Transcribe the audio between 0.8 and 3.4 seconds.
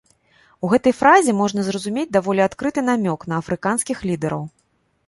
фразе можна зразумець даволі адкрыты намёк на